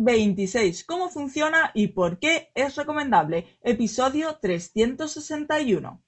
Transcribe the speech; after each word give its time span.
N26, 0.00 0.84
cómo 0.86 1.08
funciona 1.10 1.70
y 1.74 1.88
por 1.88 2.18
qué 2.18 2.50
es 2.54 2.76
recomendable. 2.76 3.58
Episodio 3.62 4.38
361. 4.40 6.02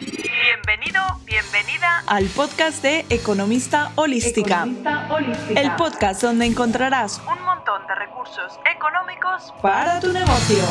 Bienvenido, 0.00 1.02
bienvenida 1.24 2.02
al 2.06 2.24
podcast 2.26 2.82
de 2.82 3.04
Economista 3.10 3.92
Holística. 3.94 4.66
El 5.54 5.74
podcast 5.76 6.22
donde 6.22 6.46
encontrarás 6.46 7.20
un 7.20 7.42
montón 7.44 7.86
de 7.86 7.94
recursos 7.94 8.58
económicos 8.74 9.54
para 9.62 10.00
tu 10.00 10.12
negocio. 10.12 10.64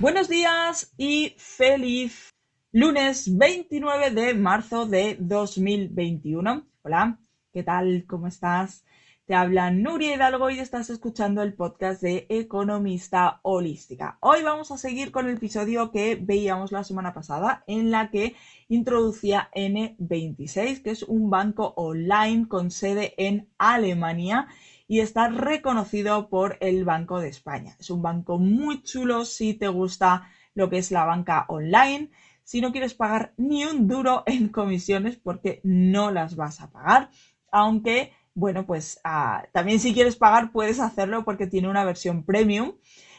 Buenos 0.00 0.28
días 0.28 0.92
y 0.96 1.34
feliz 1.38 2.27
lunes 2.72 3.34
29 3.34 4.10
de 4.10 4.34
marzo 4.34 4.84
de 4.84 5.16
2021. 5.18 6.66
Hola, 6.82 7.18
¿qué 7.50 7.62
tal? 7.62 8.04
¿Cómo 8.06 8.26
estás? 8.26 8.84
Te 9.24 9.34
habla 9.34 9.70
Nuria 9.70 10.14
Hidalgo 10.14 10.50
y 10.50 10.58
estás 10.58 10.90
escuchando 10.90 11.42
el 11.42 11.54
podcast 11.54 12.02
de 12.02 12.26
Economista 12.28 13.40
Holística. 13.42 14.18
Hoy 14.20 14.42
vamos 14.42 14.70
a 14.70 14.76
seguir 14.76 15.12
con 15.12 15.28
el 15.28 15.36
episodio 15.36 15.90
que 15.90 16.16
veíamos 16.16 16.70
la 16.70 16.84
semana 16.84 17.14
pasada 17.14 17.64
en 17.66 17.90
la 17.90 18.10
que 18.10 18.36
introducía 18.68 19.50
N26, 19.54 20.82
que 20.82 20.90
es 20.90 21.02
un 21.04 21.30
banco 21.30 21.72
online 21.76 22.48
con 22.48 22.70
sede 22.70 23.14
en 23.16 23.48
Alemania 23.56 24.46
y 24.86 25.00
está 25.00 25.28
reconocido 25.28 26.28
por 26.28 26.58
el 26.60 26.84
Banco 26.84 27.18
de 27.18 27.28
España. 27.28 27.76
Es 27.78 27.88
un 27.88 28.02
banco 28.02 28.38
muy 28.38 28.82
chulo 28.82 29.24
si 29.24 29.54
te 29.54 29.68
gusta 29.68 30.30
lo 30.54 30.68
que 30.68 30.78
es 30.78 30.90
la 30.90 31.04
banca 31.04 31.46
online, 31.48 32.10
si 32.48 32.62
no 32.62 32.72
quieres 32.72 32.94
pagar 32.94 33.34
ni 33.36 33.66
un 33.66 33.86
duro 33.86 34.22
en 34.26 34.48
comisiones 34.48 35.18
porque 35.18 35.60
no 35.64 36.10
las 36.10 36.34
vas 36.34 36.62
a 36.62 36.70
pagar, 36.70 37.10
aunque 37.52 38.14
bueno, 38.32 38.64
pues 38.64 39.00
ah, 39.04 39.44
también 39.52 39.80
si 39.80 39.92
quieres 39.92 40.16
pagar 40.16 40.50
puedes 40.50 40.80
hacerlo 40.80 41.26
porque 41.26 41.46
tiene 41.46 41.68
una 41.68 41.84
versión 41.84 42.24
premium. 42.24 42.72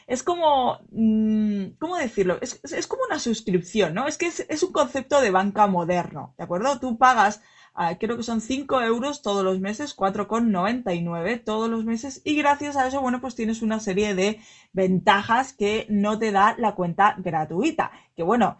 Es 0.08 0.24
como, 0.24 0.80
mm, 0.90 1.76
¿cómo 1.78 1.96
decirlo? 1.96 2.38
Es, 2.40 2.86
como 2.88 3.04
una 3.08 3.20
suscripción, 3.20 3.94
¿no? 3.94 4.08
Es 4.08 4.18
que 4.18 4.26
es, 4.26 4.62
un 4.64 4.72
concepto 4.72 5.20
de 5.20 5.30
banca 5.30 5.68
moderno, 5.68 6.34
¿de 6.36 6.42
acuerdo? 6.42 6.80
Tú 6.80 6.98
pagas 6.98 7.40
Ah, 7.74 7.96
creo 7.98 8.16
que 8.16 8.24
son 8.24 8.40
5 8.40 8.82
euros 8.82 9.22
todos 9.22 9.44
los 9.44 9.60
meses, 9.60 9.96
4,99 9.96 11.44
todos 11.44 11.70
los 11.70 11.84
meses 11.84 12.20
y 12.24 12.36
gracias 12.36 12.76
a 12.76 12.88
eso, 12.88 13.00
bueno, 13.00 13.20
pues 13.20 13.36
tienes 13.36 13.62
una 13.62 13.78
serie 13.78 14.14
de 14.14 14.40
ventajas 14.72 15.52
que 15.52 15.86
no 15.88 16.18
te 16.18 16.32
da 16.32 16.56
la 16.58 16.74
cuenta 16.74 17.14
gratuita. 17.18 17.92
Que 18.16 18.22
bueno, 18.24 18.58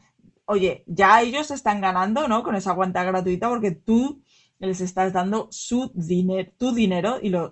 oye, 0.51 0.83
ya 0.87 1.23
ellos 1.23 1.51
están 1.53 1.81
ganando, 1.81 2.27
¿no? 2.27 2.43
Con 2.43 2.57
esa 2.57 2.75
cuenta 2.75 3.05
gratuita 3.05 3.49
porque 3.49 3.71
tú 3.71 4.23
les 4.59 4.81
estás 4.81 5.13
dando 5.13 5.49
su 5.51 5.93
dinero, 5.95 6.51
tu 6.59 6.75
dinero 6.75 7.19
y 7.23 7.31
lo, 7.31 7.51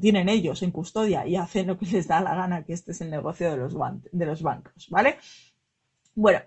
tienen 0.00 0.28
ellos 0.28 0.62
en 0.62 0.72
custodia 0.72 1.26
y 1.26 1.36
hacen 1.36 1.66
lo 1.66 1.78
que 1.78 1.86
les 1.86 2.08
da 2.08 2.20
la 2.20 2.34
gana, 2.34 2.64
que 2.64 2.72
este 2.72 2.92
es 2.92 3.00
el 3.02 3.10
negocio 3.10 3.50
de 3.50 3.58
los, 3.58 3.74
de 4.10 4.26
los 4.26 4.42
bancos, 4.42 4.88
¿vale? 4.88 5.18
Bueno, 6.14 6.40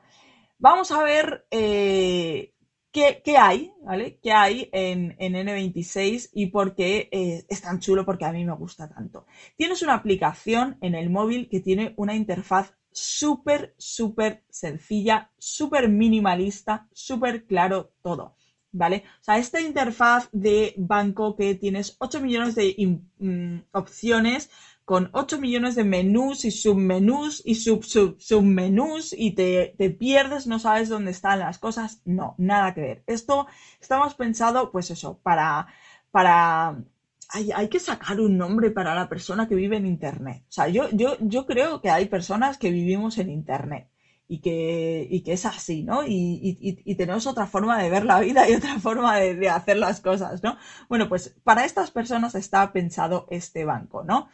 vamos 0.58 0.92
a 0.92 1.04
ver 1.04 1.46
eh, 1.52 2.52
¿Qué, 2.92 3.38
hay, 3.38 3.72
¿vale? 3.84 4.20
¿Qué 4.22 4.34
hay 4.34 4.70
en, 4.74 5.16
N26 5.18 6.32
y 6.34 6.48
por 6.48 6.76
qué 6.76 7.08
eh, 7.12 7.46
es 7.48 7.62
tan 7.62 7.80
chulo? 7.80 8.04
Porque 8.06 8.26
a 8.26 8.34
mí 8.34 8.44
me 8.44 8.54
gusta 8.54 8.90
tanto. 8.90 9.26
Tienes 9.56 9.82
una 9.82 9.94
aplicación 9.94 10.78
en 10.82 10.96
el 10.96 11.10
móvil 11.10 11.48
que 11.48 11.62
tiene 11.62 11.94
una 11.96 12.16
interfaz 12.16 12.74
súper, 12.92 13.74
súper 13.78 14.44
sencilla, 14.50 15.32
súper 15.38 15.90
minimalista, 15.90 16.88
súper 16.94 17.46
claro 17.46 17.92
todo. 18.02 18.36
¿Vale? 18.74 19.04
O 19.20 19.24
sea, 19.24 19.38
esta 19.38 19.60
interfaz 19.60 20.30
de 20.32 20.74
banco 20.78 21.36
que 21.36 21.56
tienes 21.56 21.98
8 22.00 22.22
millones 22.22 22.56
de 22.56 22.74
mm, 23.20 23.58
opciones 23.74 24.50
con 24.86 25.10
8 25.14 25.40
millones 25.40 25.76
de 25.76 25.84
menús 25.84 26.46
y 26.46 26.52
submenús 26.52 27.42
y 27.46 27.56
sub, 27.56 27.84
sub, 27.84 28.20
submenús 28.20 29.14
y 29.18 29.32
te, 29.32 29.74
pierdes, 29.98 30.48
no 30.48 30.60
sabes 30.60 30.90
dónde 30.90 31.12
están 31.12 31.40
las 31.40 31.60
cosas. 31.60 32.02
No, 32.06 32.36
nada 32.38 32.74
que 32.74 32.82
ver. 32.82 33.04
Esto 33.08 33.48
estamos 33.80 34.16
pensado, 34.16 34.72
pues 34.72 34.90
eso, 34.92 35.20
para, 35.22 35.68
para 36.12 36.84
hay, 37.32 37.70
que 37.70 37.80
sacar 37.80 38.20
un 38.20 38.38
nombre 38.38 38.72
para 38.72 38.94
la 38.94 39.08
persona 39.08 39.48
que 39.48 39.56
vive 39.56 39.78
en 39.78 39.86
Internet. 39.86 40.44
O 40.50 40.52
sea, 40.52 40.68
yo, 40.68 40.90
yo, 40.92 41.18
yo 41.20 41.46
creo 41.46 41.82
que 41.82 41.90
hay 41.90 42.06
personas 42.08 42.58
que 42.58 42.72
vivimos 42.72 43.18
en 43.18 43.30
Internet 43.30 43.90
y 44.28 44.40
que, 44.40 45.08
y 45.10 45.24
que 45.24 45.34
es 45.34 45.46
así, 45.46 45.84
¿no? 45.84 46.04
Y, 46.06 46.96
tenemos 46.98 47.28
otra 47.28 47.48
forma 47.48 47.82
de 47.82 47.90
ver 47.90 48.06
la 48.06 48.20
vida 48.20 48.50
y 48.50 48.54
otra 48.54 48.80
forma 48.80 49.18
de, 49.18 49.36
de, 49.36 49.50
hacer 49.50 49.78
las 49.78 50.02
cosas, 50.02 50.44
¿no? 50.44 50.58
Bueno, 50.90 51.08
pues 51.10 51.36
para 51.44 51.66
estas 51.66 51.92
personas 51.92 52.36
está 52.36 52.72
pensado 52.74 53.28
este 53.30 53.66
banco, 53.66 54.04
¿no? 54.04 54.30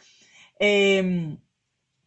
Em, 0.58 1.38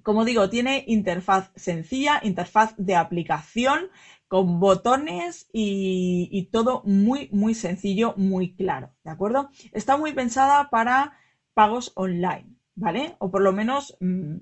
como 0.03 0.25
digo, 0.25 0.50
tiene 0.50 0.84
interfaz 0.88 1.51
sencilla, 1.56 2.19
interfaz 2.23 2.73
de 2.78 2.95
aplicación 2.95 3.89
con 4.28 4.59
botones 4.59 5.50
y, 5.51 6.50
todo 6.53 6.84
muy, 6.85 7.28
muy 7.34 7.53
sencillo, 7.53 8.13
muy 8.16 8.56
claro, 8.56 8.91
¿de 9.03 9.12
acuerdo? 9.12 9.50
Está 9.73 9.97
muy 9.97 10.13
pensada 10.13 10.69
para 10.69 11.17
pagos 11.53 11.91
online, 11.95 12.56
¿vale? 12.75 13.16
O 13.19 13.29
por 13.29 13.41
lo 13.41 13.51
menos 13.51 13.97
mm, 14.00 14.38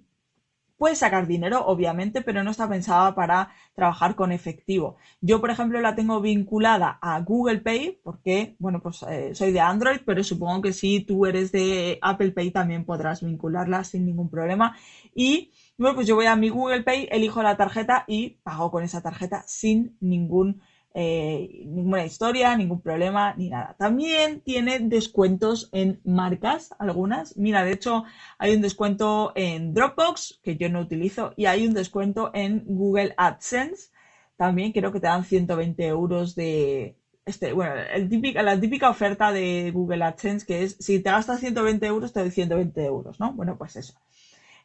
Puedes 0.80 1.00
sacar 1.00 1.28
dinero, 1.28 1.66
obviamente, 1.68 2.22
pero 2.22 2.42
no 2.42 2.52
está 2.52 2.70
pensada 2.70 3.14
para 3.14 3.50
trabajar 3.76 4.16
con 4.16 4.32
efectivo. 4.32 4.96
Yo, 5.20 5.42
por 5.42 5.52
ejemplo, 5.52 5.82
la 5.82 5.94
tengo 5.94 6.22
vinculada 6.22 6.98
a 7.02 7.20
Google 7.20 7.60
Pay 7.60 8.00
porque, 8.02 8.56
bueno, 8.60 8.82
pues 8.82 9.04
eh, 9.04 9.36
soy 9.36 9.52
de 9.52 9.60
Android, 9.60 10.00
pero 10.06 10.24
supongo 10.24 10.62
que 10.62 10.72
si 10.72 11.02
tú 11.02 11.26
eres 11.26 11.52
de 11.52 12.00
Apple 12.02 12.32
Pay 12.32 12.52
también 12.52 12.86
podrás 12.86 13.22
vincularla 13.22 13.84
sin 13.84 14.06
ningún 14.06 14.30
problema. 14.30 14.78
Y, 15.14 15.52
bueno, 15.78 15.96
pues 15.96 16.08
yo 16.08 16.16
voy 16.16 16.28
a 16.28 16.38
mi 16.38 16.48
Google 16.48 16.84
Pay, 16.84 17.10
elijo 17.12 17.44
la 17.44 17.58
tarjeta 17.58 18.06
y 18.08 18.40
pago 18.42 18.72
con 18.72 18.82
esa 18.82 19.02
tarjeta 19.02 19.44
sin 19.48 19.98
ningún 20.00 20.62
eh, 20.94 21.64
ninguna 21.66 22.06
historia, 22.06 22.56
ningún 22.56 22.82
problema, 22.82 23.34
ni 23.36 23.50
nada. 23.50 23.76
También 23.78 24.42
tiene 24.42 24.80
descuentos 24.80 25.70
en 25.72 26.02
marcas, 26.04 26.74
algunas. 26.80 27.38
Mira, 27.38 27.64
de 27.64 27.74
hecho, 27.74 28.06
hay 28.38 28.56
un 28.56 28.62
descuento 28.62 29.32
en 29.36 29.74
Dropbox, 29.74 30.40
que 30.44 30.58
yo 30.58 30.70
no 30.70 30.80
utilizo, 30.82 31.34
y 31.38 31.46
hay 31.46 31.68
un 31.68 31.74
descuento 31.74 32.32
en 32.34 32.64
Google 32.66 33.14
AdSense. 33.18 33.92
También 34.36 34.72
creo 34.72 34.92
que 34.92 35.00
te 35.00 35.08
dan 35.08 35.24
120 35.24 35.86
euros 35.88 36.36
de... 36.36 36.96
Este, 37.26 37.54
bueno, 37.54 37.76
el 37.94 38.10
típica, 38.10 38.42
la 38.42 38.60
típica 38.60 38.90
oferta 38.90 39.32
de 39.32 39.70
Google 39.72 40.04
AdSense 40.04 40.48
que 40.48 40.64
es 40.64 40.78
si 40.80 41.00
te 41.00 41.12
gastas 41.12 41.40
120 41.42 41.86
euros, 41.86 42.12
te 42.12 42.22
doy 42.22 42.32
120 42.32 42.84
euros, 42.86 43.20
¿no? 43.20 43.34
Bueno, 43.34 43.56
pues 43.58 43.76
eso. 43.76 43.94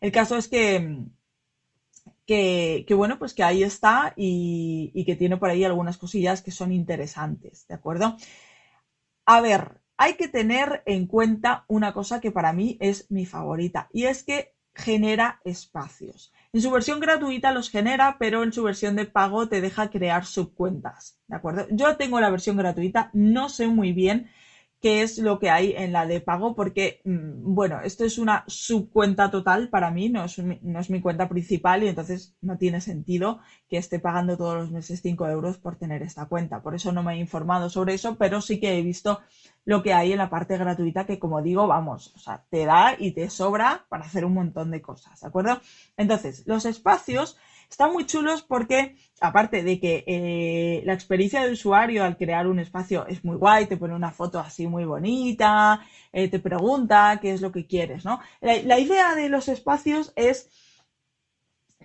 El 0.01 0.13
caso 0.13 0.37
es 0.37 0.49
que, 0.49 1.05
que, 2.27 2.87
bueno, 2.97 3.19
pues 3.19 3.35
que 3.35 3.45
ahí 3.45 3.63
está 3.63 4.13
y, 4.17 5.05
que 5.05 5.17
tiene 5.17 5.37
por 5.37 5.51
ahí 5.51 5.65
algunas 5.65 5.99
cosillas 5.99 6.43
que 6.43 6.51
son 6.51 6.73
interesantes, 6.73 7.67
¿de 7.69 7.75
acuerdo? 7.75 8.17
A 9.27 9.41
ver, 9.41 9.81
hay 9.97 10.15
que 10.15 10.29
tener 10.29 10.83
en 10.87 11.07
cuenta 11.07 11.65
una 11.69 11.93
cosa 11.93 12.21
que 12.21 12.31
para 12.31 12.53
mí 12.53 12.77
es 12.81 13.11
mi 13.11 13.27
favorita 13.27 13.89
y 13.93 14.05
es 14.05 14.25
que 14.25 14.55
genera 14.75 15.41
espacios. 15.45 16.33
En 16.53 16.61
su 16.61 16.71
versión 16.71 16.99
gratuita 16.99 17.53
los 17.53 17.71
genera, 17.71 18.17
pero 18.19 18.43
en 18.43 18.53
su 18.53 18.65
versión 18.65 18.97
de 18.97 19.07
pago 19.07 19.49
te 19.49 19.61
deja 19.61 19.91
crear 19.91 20.25
subcuentas, 20.25 21.21
¿de 21.29 21.37
acuerdo? 21.37 21.67
Yo 21.71 21.97
tengo 21.97 22.21
la 22.21 22.31
versión 22.31 22.57
gratuita, 22.57 23.11
no 23.13 23.49
sé 23.49 23.69
muy 23.69 23.93
bien 23.93 24.31
qué 24.85 25.01
es 25.01 25.17
lo 25.17 25.39
que 25.39 25.49
hay 25.49 25.73
en 25.75 25.93
la 25.93 26.05
de 26.05 26.21
pago, 26.21 26.55
porque, 26.55 27.01
mm, 27.05 27.55
bueno, 27.55 27.81
esto 27.81 28.05
es 28.05 28.19
una 28.19 28.45
subcuenta 28.47 29.31
total 29.31 29.71
para 29.71 29.91
mí, 29.91 30.11
no 30.11 30.25
es, 30.25 30.37
no 30.61 30.79
es 30.79 30.91
mi 30.91 31.01
cuenta 31.01 31.27
principal 31.27 31.83
y 31.83 31.89
entonces 31.89 32.37
no 32.43 32.59
tiene 32.59 32.83
sentido 32.83 33.39
que 33.71 33.79
esté 33.79 33.99
pagando 33.99 34.37
todos 34.37 34.57
los 34.57 34.71
meses 34.71 35.01
5 35.01 35.27
euros 35.27 35.57
por 35.57 35.77
tener 35.77 36.03
esta 36.03 36.27
cuenta. 36.27 36.61
Por 36.61 36.75
eso 36.75 36.93
no 36.93 37.03
me 37.03 37.15
he 37.15 37.17
informado 37.19 37.71
sobre 37.71 37.95
eso, 37.95 38.17
pero 38.19 38.43
sí 38.43 38.61
que 38.61 38.77
he 38.79 38.83
visto 38.83 39.21
lo 39.65 39.83
que 39.83 39.95
hay 39.95 40.13
en 40.13 40.19
la 40.19 40.29
parte 40.29 40.59
gratuita 40.59 41.07
que, 41.07 41.19
como 41.19 41.41
digo, 41.41 41.67
vamos, 41.67 42.13
o 42.15 42.19
sea, 42.19 42.45
te 42.51 42.67
da 42.67 42.95
y 42.99 43.13
te 43.13 43.31
sobra 43.31 43.87
para 43.89 44.05
hacer 44.05 44.27
un 44.27 44.35
montón 44.35 44.71
de 44.71 44.83
cosas, 44.83 45.19
¿de 45.19 45.29
acuerdo? 45.29 45.59
Entonces, 45.97 46.43
los 46.45 46.67
espacios 46.67 47.39
están 47.69 47.93
muy 47.93 48.07
chulos 48.07 48.43
porque, 48.43 48.97
aparte 49.21 49.63
de 49.63 49.81
que 49.81 50.05
eh, 50.07 50.83
la 50.85 50.95
experiencia 50.95 51.45
de 51.45 51.53
usuario 51.53 52.05
al 52.05 52.17
crear 52.17 52.47
un 52.47 52.59
espacio 52.59 53.07
es 53.07 53.25
muy 53.25 53.37
guay, 53.37 53.67
te 53.67 53.77
pone 53.77 53.95
una 53.95 54.11
foto 54.11 54.39
así 54.39 54.67
muy 54.67 54.85
bonita, 54.85 55.81
eh, 56.13 56.29
te 56.29 56.39
pregunta 56.39 57.19
qué 57.21 57.33
es 57.33 57.41
lo 57.41 57.53
que 57.53 57.67
quieres, 57.67 58.05
¿no? 58.05 58.21
La, 58.41 58.79
idea 58.79 59.15
de 59.15 59.29
los 59.29 59.49
espacios 59.49 60.13
es 60.17 60.51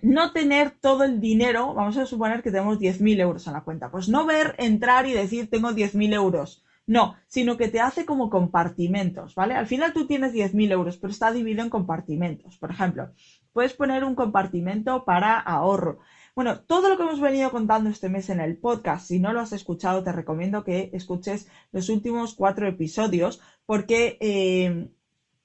no 0.02 0.32
tener 0.32 0.70
todo 0.70 1.04
el 1.04 1.20
dinero, 1.20 1.74
vamos 1.74 1.96
a 1.96 2.06
suponer 2.06 2.42
que 2.42 2.50
tenemos 2.50 2.78
10.000 2.78 3.20
euros 3.20 3.46
en 3.46 3.52
la 3.52 3.62
cuenta, 3.62 3.90
pues 3.90 4.08
no 4.08 4.26
ver, 4.26 4.54
entrar 4.58 5.06
y 5.06 5.12
decir 5.12 5.50
tengo 5.50 5.70
10.000 5.70 6.14
euros. 6.14 6.64
No, 6.90 7.14
sino 7.28 7.56
que 7.56 7.68
te 7.68 7.80
hace 7.80 8.04
como 8.04 8.30
compartimentos, 8.30 9.36
¿vale? 9.36 9.54
Al 9.54 9.68
final 9.68 9.92
tú 9.92 10.06
tienes 10.08 10.32
10.000 10.32 10.72
euros, 10.72 10.96
pero 10.98 11.12
está 11.12 11.30
dividido 11.30 11.62
en 11.62 11.70
compartimentos. 11.70 12.58
Por 12.58 12.72
ejemplo, 12.72 13.10
Puedes 13.52 13.74
poner 13.74 14.04
un 14.04 14.14
compartimento 14.14 15.04
para 15.04 15.38
ahorro, 15.38 15.98
Bueno, 16.36 16.60
todo 16.60 16.88
lo 16.88 16.96
que 16.96 17.02
hemos 17.02 17.20
venido 17.20 17.50
contando 17.50 17.90
este 17.90 18.08
mes 18.08 18.30
en 18.30 18.40
el 18.40 18.56
podcast, 18.56 19.06
si 19.08 19.18
no 19.18 19.32
lo 19.32 19.40
has 19.40 19.52
escuchado, 19.52 20.02
te 20.04 20.12
recomiendo 20.12 20.64
que 20.64 20.90
escuches 20.92 21.48
los 21.72 21.88
últimos 21.88 22.34
cuatro 22.34 22.68
episodios 22.68 23.40
porque 23.66 24.16
eh, 24.20 24.90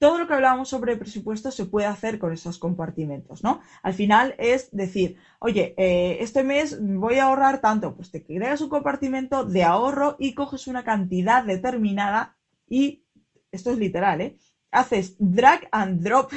todo 0.05 0.19
lo 0.19 0.27
que 0.27 0.35
hablábamos 0.35 0.69
sobre 0.69 0.97
presupuesto 0.97 1.49
se 1.49 1.65
puede 1.65 1.87
hacer 1.87 2.19
con 2.19 2.31
esos 2.31 2.59
compartimentos, 2.59 3.43
¿no? 3.43 3.61
Al 3.81 3.95
final 3.95 4.35
es 4.37 4.69
decir, 4.69 5.17
oye, 5.39 5.73
eh, 5.77 6.17
este 6.19 6.43
mes 6.43 6.77
voy 6.79 7.15
a 7.15 7.23
ahorrar 7.23 7.59
tanto, 7.59 7.95
pues 7.95 8.11
te 8.11 8.23
creas 8.23 8.61
un 8.61 8.69
compartimento 8.69 9.45
de 9.45 9.63
ahorro 9.63 10.15
y 10.19 10.35
coges 10.35 10.67
una 10.67 10.83
cantidad 10.83 11.43
determinada 11.43 12.37
y, 12.69 13.03
esto 13.51 13.71
es 13.71 13.79
literal, 13.79 14.21
¿eh? 14.21 14.37
Haces 14.69 15.15
drag 15.17 15.67
and 15.71 16.03
drop 16.03 16.31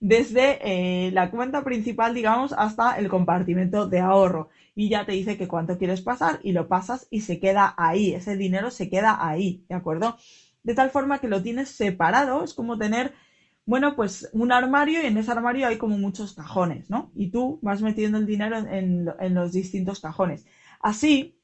desde 0.00 0.58
eh, 0.60 1.10
la 1.12 1.30
cuenta 1.30 1.64
principal, 1.64 2.12
digamos, 2.12 2.52
hasta 2.52 2.98
el 2.98 3.08
compartimento 3.08 3.86
de 3.86 4.00
ahorro. 4.00 4.50
Y 4.74 4.90
ya 4.90 5.06
te 5.06 5.12
dice 5.12 5.38
que 5.38 5.48
cuánto 5.48 5.78
quieres 5.78 6.02
pasar 6.02 6.40
y 6.42 6.52
lo 6.52 6.68
pasas 6.68 7.06
y 7.08 7.22
se 7.22 7.40
queda 7.40 7.74
ahí, 7.78 8.12
ese 8.12 8.36
dinero 8.36 8.70
se 8.70 8.90
queda 8.90 9.26
ahí, 9.26 9.64
¿de 9.70 9.76
acuerdo? 9.76 10.18
De 10.64 10.74
tal 10.74 10.90
forma 10.90 11.20
que 11.20 11.28
lo 11.28 11.42
tienes 11.42 11.68
separado, 11.68 12.42
es 12.42 12.54
como 12.54 12.76
tener, 12.78 13.14
bueno, 13.66 13.94
pues 13.94 14.28
un 14.32 14.50
armario 14.50 15.02
y 15.02 15.06
en 15.06 15.18
ese 15.18 15.30
armario 15.30 15.68
hay 15.68 15.78
como 15.78 15.98
muchos 15.98 16.34
cajones, 16.34 16.90
¿no? 16.90 17.12
Y 17.14 17.30
tú 17.30 17.60
vas 17.62 17.82
metiendo 17.82 18.18
el 18.18 18.26
dinero 18.26 18.56
en, 18.58 19.04
los 19.34 19.52
distintos 19.52 20.00
cajones. 20.00 20.46
Así 20.80 21.38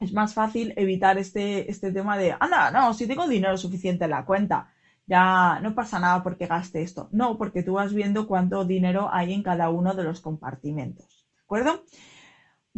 es 0.00 0.12
más 0.12 0.34
fácil 0.34 0.72
evitar 0.76 1.18
este, 1.18 1.70
este 1.70 1.92
tema 1.92 2.16
de, 2.16 2.34
anda, 2.40 2.70
no, 2.70 2.94
si 2.94 3.06
tengo 3.06 3.28
dinero 3.28 3.56
suficiente 3.56 4.04
en 4.04 4.10
la 4.10 4.24
cuenta, 4.24 4.72
ya 5.06 5.60
no 5.60 5.74
pasa 5.74 5.98
nada 5.98 6.22
porque 6.22 6.46
gaste 6.46 6.82
esto. 6.82 7.08
No, 7.12 7.36
porque 7.38 7.62
tú 7.62 7.74
vas 7.74 7.92
viendo 7.94 8.26
cuánto 8.26 8.64
dinero 8.64 9.08
hay 9.12 9.32
en 9.32 9.42
cada 9.42 9.70
uno 9.70 9.94
de 9.94 10.04
los 10.04 10.20
compartimentos. 10.20 11.26
¿De 11.34 11.42
acuerdo? 11.42 11.84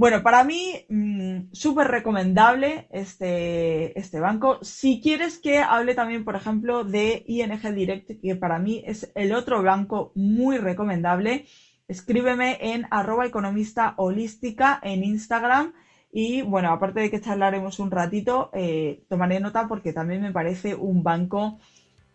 Bueno, 0.01 0.23
para 0.23 0.45
mí, 0.45 0.87
mm, 0.89 1.53
súper 1.53 1.89
recomendable 1.89 2.89
este, 2.91 3.99
este 3.99 4.19
banco. 4.19 4.59
Si 4.63 4.99
quieres 5.03 5.39
que 5.39 5.59
hable 5.59 5.95
también, 5.95 6.25
por 6.25 6.37
ejemplo, 6.37 6.85
de 6.85 7.23
ING 7.27 7.61
Direct, 7.75 8.19
que 8.23 8.35
para 8.35 8.59
mí 8.59 8.83
es 8.87 9.13
el 9.15 9.35
otro 9.35 9.63
banco 9.63 10.13
muy 10.15 10.57
recomendable, 10.57 11.45
escríbeme 11.87 12.57
en 12.73 12.87
arroba 12.91 13.27
economista 13.27 13.93
holística 13.99 14.81
en 14.83 15.05
Instagram. 15.05 15.75
Y 16.11 16.41
bueno, 16.41 16.71
aparte 16.73 17.01
de 17.01 17.11
que 17.11 17.21
charlaremos 17.21 17.79
un 17.79 17.91
ratito, 17.91 18.49
eh, 18.55 19.05
tomaré 19.11 19.39
nota 19.39 19.69
porque 19.69 19.93
también 19.93 20.23
me 20.23 20.33
parece 20.33 20.75
un 20.75 21.03
banco 21.03 21.59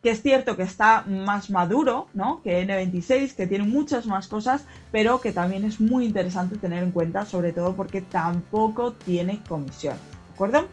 que 0.06 0.12
es 0.12 0.22
cierto 0.22 0.56
que 0.56 0.62
está 0.62 1.04
más 1.07 1.50
maduro, 1.50 2.06
¿no? 2.13 2.44
Que 2.44 2.63
N26, 2.63 3.34
que 3.34 3.48
tiene 3.48 3.63
muchas 3.63 4.06
más 4.06 4.28
cosas, 4.28 4.63
pero 4.92 5.19
que 5.19 5.31
también 5.31 5.66
es 5.66 5.81
muy 5.81 6.06
interesante 6.06 6.57
tener 6.57 6.84
en 6.84 6.92
cuenta, 6.92 7.25
sobre 7.25 7.54
todo 7.54 7.75
porque 7.75 8.02
tampoco 8.02 8.92
tiene 8.94 9.42
comisión, 9.50 9.96
¿de 9.96 10.34
acuerdo? 10.36 10.68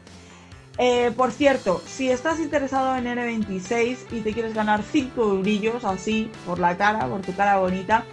Eh, 0.77 1.13
por 1.17 1.33
cierto, 1.33 1.81
si 1.87 2.11
estás 2.11 2.41
interesado 2.41 2.95
en 2.95 3.07
N26 3.07 3.97
y 4.11 4.21
te 4.21 4.35
quieres 4.35 4.53
ganar 4.53 4.83
5 4.83 5.39
brillos 5.39 5.83
así 5.87 6.31
por 6.45 6.59
la 6.59 6.77
cara, 6.77 7.07
por 7.07 7.23
tu 7.23 7.35
cara 7.35 7.57
bonita, 7.57 8.05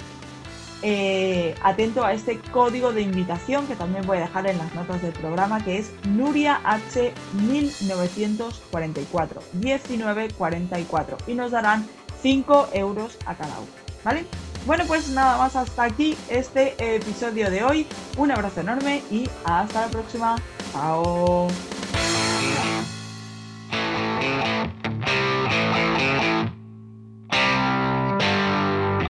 eh, 0.82 1.56
atento 1.64 2.06
a 2.06 2.14
este 2.14 2.40
código 2.52 2.94
de 2.94 3.02
invitación 3.02 3.68
que 3.68 3.76
también 3.76 4.06
voy 4.08 4.18
a 4.18 4.22
dejar 4.22 4.48
en 4.48 4.58
las 4.58 4.74
notas 4.76 5.02
del 5.02 5.14
programa, 5.14 5.64
que 5.64 5.78
es 5.78 5.92
Nuria 6.08 6.62
H 6.64 7.14
1944, 7.34 9.42
1944, 9.54 11.18
y 11.28 11.34
nos 11.34 11.52
darán 11.52 11.86
5 12.22 12.70
euros 12.74 13.18
a 13.26 13.36
cada 13.36 13.60
uno, 13.60 13.70
¿vale? 14.04 14.26
Bueno, 14.66 14.84
pues 14.88 15.10
nada 15.10 15.38
más 15.38 15.56
hasta 15.56 15.84
aquí 15.84 16.18
este 16.30 16.96
episodio 16.96 17.50
de 17.50 17.64
hoy. 17.64 17.88
Un 18.18 18.32
abrazo 18.32 18.62
enorme 18.62 19.02
y 19.10 19.30
hasta 19.46 19.82
la 19.82 19.88
próxima. 19.88 20.36
Chao. 20.74 21.48